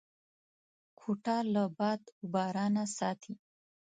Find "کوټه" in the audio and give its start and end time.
0.99-1.37